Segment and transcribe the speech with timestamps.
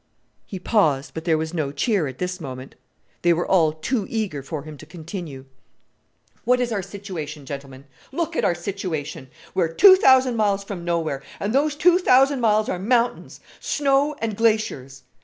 [0.47, 2.73] He paused; but there was no cheer at this moment.
[3.21, 5.45] They were all too eager for him to continue.
[6.43, 7.85] "What is our situation, gentlemen?
[8.11, 9.29] Look at our situation!
[9.53, 14.35] We're two thousand miles from nowhere, and those two thousand miles are mountains snow and
[14.35, 15.03] glaciers!